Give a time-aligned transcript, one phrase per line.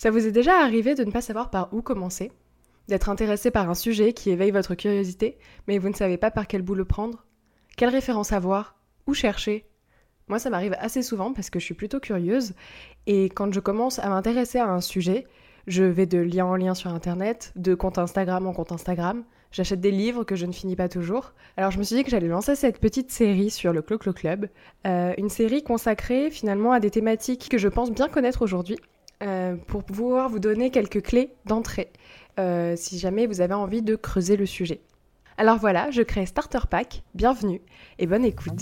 [0.00, 2.32] Ça vous est déjà arrivé de ne pas savoir par où commencer
[2.88, 5.36] D'être intéressé par un sujet qui éveille votre curiosité,
[5.68, 7.26] mais vous ne savez pas par quel bout le prendre?
[7.76, 8.76] Quelle référence avoir?
[9.06, 9.66] Où chercher?
[10.26, 12.54] Moi, ça m'arrive assez souvent parce que je suis plutôt curieuse,
[13.06, 15.26] et quand je commence à m'intéresser à un sujet,
[15.66, 19.22] je vais de lien en lien sur Internet, de compte Instagram en compte Instagram,
[19.52, 21.34] j'achète des livres que je ne finis pas toujours.
[21.58, 24.48] Alors je me suis dit que j'allais lancer cette petite série sur le Clo-Clo Club,
[24.86, 28.78] euh, une série consacrée finalement à des thématiques que je pense bien connaître aujourd'hui,
[29.22, 31.90] euh, pour pouvoir vous donner quelques clés d'entrée
[32.38, 34.80] euh, si jamais vous avez envie de creuser le sujet.
[35.36, 37.60] Alors voilà, je crée Starter Pack, bienvenue
[37.98, 38.60] et bonne écoute.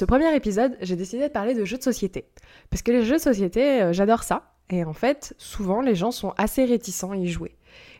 [0.00, 2.24] Ce premier épisode, j'ai décidé de parler de jeux de société.
[2.70, 4.54] Parce que les jeux de société, euh, j'adore ça.
[4.70, 7.54] Et en fait, souvent, les gens sont assez réticents à y jouer.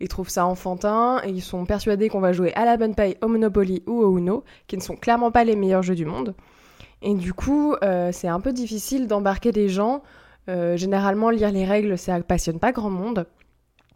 [0.00, 3.16] Ils trouvent ça enfantin et ils sont persuadés qu'on va jouer à la bonne paille
[3.22, 6.34] au Monopoly ou au Uno, qui ne sont clairement pas les meilleurs jeux du monde.
[7.00, 10.02] Et du coup, euh, c'est un peu difficile d'embarquer des gens.
[10.50, 13.26] Euh, généralement, lire les règles, ça passionne pas grand monde.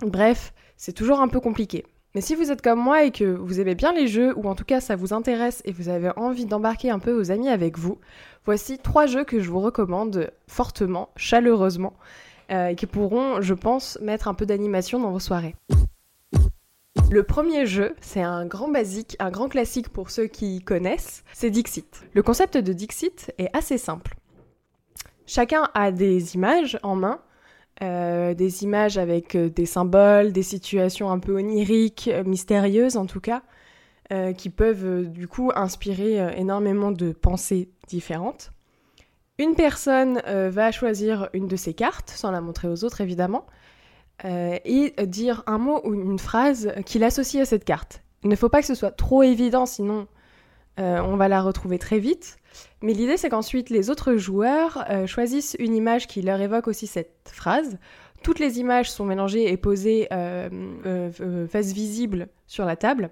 [0.00, 1.84] Bref, c'est toujours un peu compliqué.
[2.14, 4.56] Mais si vous êtes comme moi et que vous aimez bien les jeux, ou en
[4.56, 7.78] tout cas ça vous intéresse et vous avez envie d'embarquer un peu vos amis avec
[7.78, 7.98] vous,
[8.44, 11.94] voici trois jeux que je vous recommande fortement, chaleureusement,
[12.50, 15.55] euh, et qui pourront, je pense, mettre un peu d'animation dans vos soirées.
[17.12, 21.50] Le premier jeu, c'est un grand basique, un grand classique pour ceux qui connaissent, c'est
[21.50, 22.03] Dixit.
[22.12, 24.16] Le concept de Dixit est assez simple.
[25.27, 27.20] Chacun a des images en main
[27.83, 33.06] euh, des images avec euh, des symboles, des situations un peu oniriques, euh, mystérieuses en
[33.06, 33.42] tout cas,
[34.37, 38.50] qui peuvent du coup inspirer énormément de pensées différentes.
[39.39, 43.47] Une personne va choisir une de ces cartes, sans la montrer aux autres évidemment,
[44.25, 48.03] et dire un mot ou une phrase qu'il associe à cette carte.
[48.25, 50.09] Il ne faut pas que ce soit trop évident, sinon
[50.80, 52.38] on va la retrouver très vite.
[52.82, 56.86] Mais l'idée, c'est qu'ensuite, les autres joueurs euh, choisissent une image qui leur évoque aussi
[56.86, 57.78] cette phrase.
[58.22, 60.48] Toutes les images sont mélangées et posées euh,
[60.86, 63.10] euh, face visible sur la table.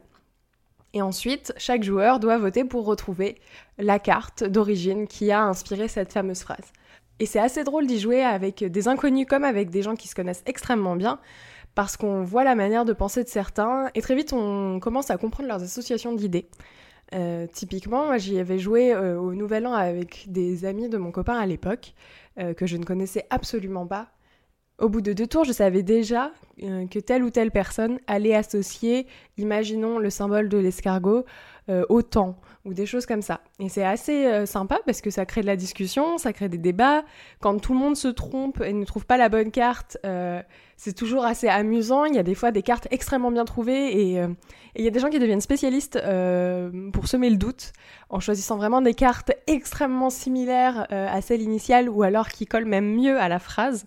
[0.95, 3.37] Et ensuite, chaque joueur doit voter pour retrouver
[3.79, 6.73] la carte d'origine qui a inspiré cette fameuse phrase.
[7.19, 10.15] Et c'est assez drôle d'y jouer avec des inconnus comme avec des gens qui se
[10.15, 11.19] connaissent extrêmement bien,
[11.75, 15.19] parce qu'on voit la manière de penser de certains, et très vite on commence à
[15.19, 16.49] comprendre leurs associations d'idées.
[17.15, 21.11] Euh, typiquement, moi j'y avais joué euh, au Nouvel An avec des amis de mon
[21.11, 21.95] copain à l'époque,
[22.39, 24.11] euh, que je ne connaissais absolument pas.
[24.79, 29.07] Au bout de deux tours, je savais déjà que telle ou telle personne allait associer,
[29.37, 31.25] imaginons le symbole de l'escargot,
[31.89, 33.41] au temps ou des choses comme ça.
[33.59, 37.03] Et c'est assez sympa parce que ça crée de la discussion, ça crée des débats.
[37.41, 39.99] Quand tout le monde se trompe et ne trouve pas la bonne carte,
[40.79, 42.05] c'est toujours assez amusant.
[42.05, 44.29] Il y a des fois des cartes extrêmement bien trouvées et, euh,
[44.77, 47.73] il y a des gens qui deviennent spécialistes euh, pour semer le doute
[48.11, 52.65] en choisissant vraiment des cartes extrêmement similaires euh, à celle initiale ou alors qui collent
[52.65, 53.87] même mieux à la phrase.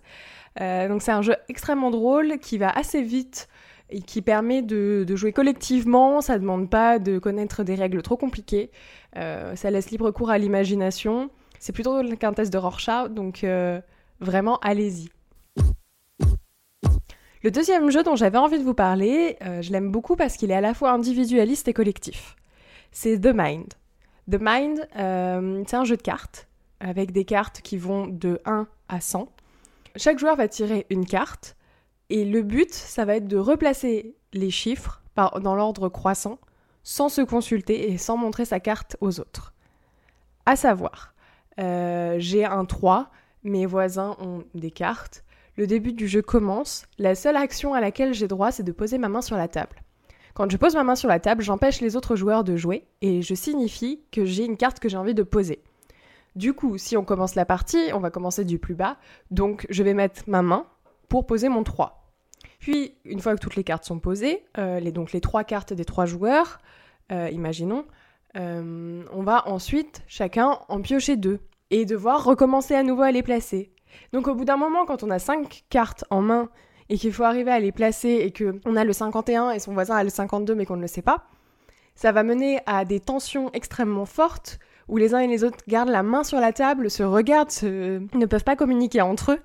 [0.60, 3.48] Donc c'est un jeu extrêmement drôle qui va assez vite
[3.90, 6.22] et qui permet de, jouer collectivement.
[6.22, 8.72] Ça demande pas de connaître des règles trop compliquées.
[9.14, 11.30] ça laisse libre cours à l'imagination.
[11.60, 13.46] C'est plutôt qu'un test de Rorschach, donc
[14.20, 15.10] vraiment allez-y.
[17.44, 20.52] Le deuxième jeu dont j'avais envie de vous parler, euh, je l'aime beaucoup parce qu'il
[20.52, 22.36] est à la fois individualiste et collectif.
[22.92, 23.74] C'est The Mind.
[24.30, 26.48] The Mind, euh, c'est un jeu de cartes
[26.80, 29.28] avec des cartes qui vont de 1 à 100.
[29.96, 31.56] Chaque joueur va tirer une carte
[32.10, 36.40] et le but, ça va être de replacer les chiffres dans l'ordre croissant
[36.84, 39.54] sans se consulter et sans montrer sa carte aux autres.
[40.46, 41.14] À savoir,
[41.60, 43.12] euh, j'ai un 3,
[43.44, 45.24] mes voisins ont des cartes,
[45.58, 48.98] le début du jeu commence, la seule action à laquelle j'ai droit, c'est de poser
[48.98, 49.84] ma main sur la table.
[50.34, 53.22] Quand je pose ma main sur la table, j'empêche les autres joueurs de jouer et
[53.22, 55.62] je signifie que j'ai une carte que j'ai envie de poser.
[56.36, 58.98] Du coup, si on commence la partie, on va commencer du plus bas,
[59.32, 60.66] donc je vais mettre ma main
[61.10, 62.02] pour poser mon 3.
[62.60, 65.74] Puis, une fois que toutes les cartes sont posées, euh, les, donc les trois cartes
[65.74, 66.60] des trois joueurs,
[67.12, 67.86] euh, imaginons,
[68.38, 71.40] euh, on va ensuite chacun en piocher deux
[71.70, 73.74] et devoir recommencer à nouveau à les placer.
[74.14, 76.50] Donc au bout d'un moment, quand on a 5 cartes en main
[76.90, 79.96] et qu'il faut arriver à les placer et qu'on a le 51 et son voisin
[79.96, 81.26] a le 52 mais qu'on ne le sait pas,
[81.96, 84.60] ça va mener à des tensions extrêmement fortes
[84.92, 88.26] où les uns et les autres gardent la main sur la table, se regardent, ne
[88.26, 89.40] peuvent pas communiquer entre eux.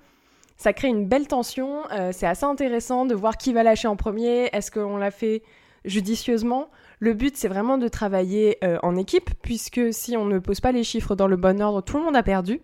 [0.56, 3.94] Ça crée une belle tension, euh, c'est assez intéressant de voir qui va lâcher en
[3.94, 5.42] premier, est-ce qu'on l'a fait
[5.84, 6.68] judicieusement?
[6.98, 10.82] Le but, c'est vraiment de travailler en équipe, puisque si on ne pose pas les
[10.82, 12.60] chiffres dans le bon ordre, tout le monde a perdu.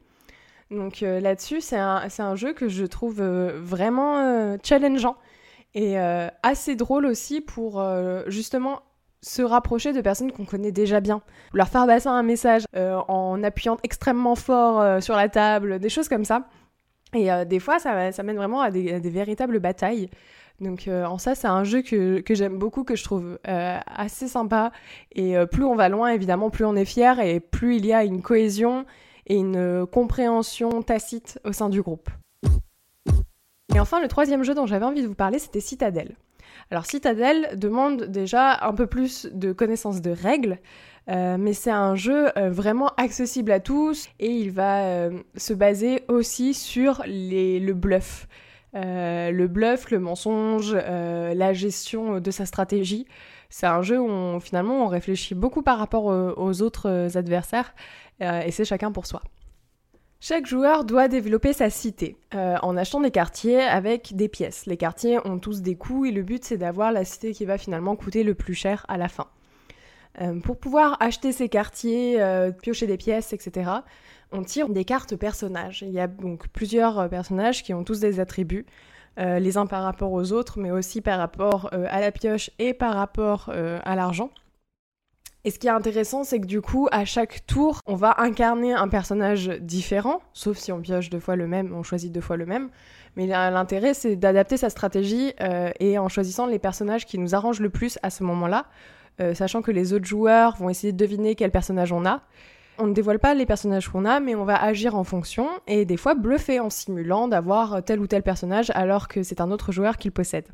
[0.71, 5.17] Donc là-dessus, c'est un, un, jeu que je trouve vraiment challengeant
[5.75, 7.85] et assez drôle aussi pour
[8.29, 8.81] justement
[9.23, 11.23] se rapprocher de personnes qu'on connaît déjà bien.
[11.53, 15.89] Leur faire passer un message euh, en appuyant extrêmement fort euh, sur la table, des
[15.89, 16.49] choses comme ça.
[17.15, 20.11] Et euh, des fois, ça, mène vraiment à des, véritables batailles.
[20.61, 24.71] Donc en ça, c'est un jeu que, que j'aime beaucoup, que je trouve assez sympa.
[25.11, 28.05] Et plus on va loin, évidemment, plus on est fier et plus il y a
[28.05, 28.85] une cohésion
[29.27, 32.11] et une compréhension tacite au sein du groupe.
[33.75, 36.15] Et enfin, le troisième jeu dont j'avais envie de vous parler, c'était Citadel.
[36.71, 40.59] Alors Citadel demande déjà un peu plus de connaissances de règles,
[41.09, 45.53] euh, mais c'est un jeu euh, vraiment accessible à tous et il va euh, se
[45.53, 48.29] baser aussi sur le bluff.
[48.75, 53.07] le bluff, le mensonge, la gestion de sa stratégie.
[53.51, 57.75] C'est un jeu où finalement on réfléchit beaucoup par rapport aux autres adversaires
[58.21, 59.23] et c'est chacun pour soi.
[60.25, 64.67] Chaque joueur doit développer sa cité euh, en achetant des quartiers avec des pièces.
[64.67, 67.59] Les quartiers ont tous des coûts et le but c'est d'avoir la cité qui va
[67.59, 69.27] finalement coûter le plus cher à la fin.
[70.21, 73.69] Euh, pour pouvoir acheter ces quartiers, euh, piocher des pièces, etc.,
[74.31, 75.83] on tire des cartes personnages.
[75.83, 78.65] Il y a donc plusieurs personnages qui ont tous des attributs,
[79.19, 82.95] les uns par rapport aux autres, mais aussi par rapport à la pioche et par
[82.95, 84.31] rapport à l'argent.
[85.45, 88.75] Et ce qui est intéressant, c'est que du coup, à chaque tour, on va incarner
[88.75, 92.37] un personnage différent, sauf si on pioche deux fois le même, on choisit deux fois
[92.37, 92.71] le même.
[93.17, 97.61] Mais l'intérêt, c'est d'adapter sa stratégie euh, et en choisissant les personnages qui nous arrangent
[97.61, 98.67] le plus à ce moment-là,
[99.21, 102.21] euh, sachant que les autres joueurs vont essayer de deviner quel personnage on a.
[102.79, 105.85] On ne dévoile pas les personnages qu'on a, mais on va agir en fonction et
[105.85, 109.73] des fois bluffer en simulant d'avoir tel ou tel personnage alors que c'est un autre
[109.73, 110.47] joueur qui le possède.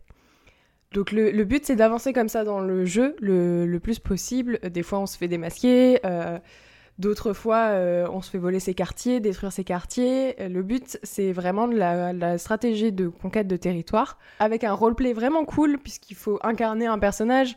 [0.92, 4.58] Donc le, but c'est d'avancer comme ça dans le jeu le, plus possible.
[4.62, 6.38] Des fois on se fait démasquer, euh,
[6.98, 10.34] d'autres fois euh, on se fait voler ses quartiers, détruire ses quartiers.
[10.48, 15.44] Le but c'est vraiment de la, stratégie de conquête de territoire avec un roleplay vraiment
[15.44, 17.56] cool puisqu'il faut incarner un personnage.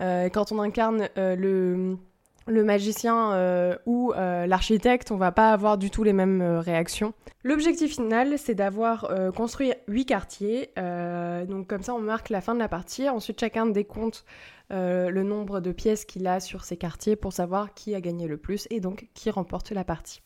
[0.00, 1.98] Euh, quand on incarne le
[2.46, 6.60] le magicien euh, ou euh, l'architecte, on va pas avoir du tout les mêmes euh,
[6.60, 7.14] réactions.
[7.42, 10.72] L'objectif final, c'est d'avoir construit 8 quartiers.
[10.76, 13.08] donc comme ça, on marque la fin de la partie.
[13.08, 14.26] Ensuite, chacun décompte
[14.68, 18.36] le nombre de pièces qu'il a sur ces quartiers pour savoir qui a gagné le
[18.36, 20.20] plus et donc qui remporte la partie.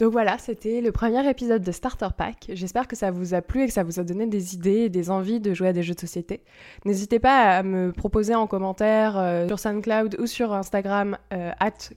[0.00, 2.46] Donc voilà, c'était le premier épisode de Starter Pack.
[2.54, 4.88] J'espère que ça vous a plu et que ça vous a donné des idées et
[4.88, 6.40] des envies de jouer à des jeux de société.
[6.86, 11.90] N'hésitez pas à me proposer en commentaire euh, sur SoundCloud ou sur Instagram euh, at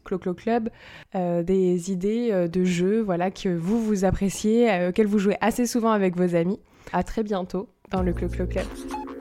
[1.16, 5.92] euh, des idées de jeux voilà, que vous vous appréciez, auxquels vous jouez assez souvent
[5.92, 6.60] avec vos amis.
[6.92, 8.50] À très bientôt dans le CloCloClub.
[8.50, 9.13] Club.